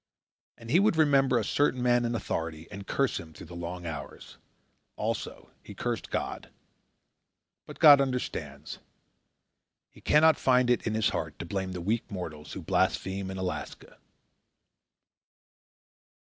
[0.57, 3.85] And he would remember a certain man in authority and curse him through the long
[3.85, 4.37] hours.
[4.95, 6.49] Also, he cursed God.
[7.67, 8.79] But God understands.
[9.91, 13.99] He cannot find it in his heart to blame weak mortals who blaspheme in Alaska.